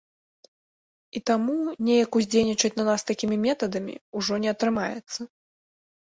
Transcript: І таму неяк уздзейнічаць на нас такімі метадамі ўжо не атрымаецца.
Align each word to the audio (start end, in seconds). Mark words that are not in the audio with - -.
І 1.17 1.19
таму 1.29 1.53
неяк 1.89 2.11
уздзейнічаць 2.19 2.71
на 2.79 2.85
нас 2.87 3.01
такімі 3.09 3.35
метадамі 3.43 3.93
ўжо 4.21 4.39
не 4.47 4.51
атрымаецца. 4.53 5.19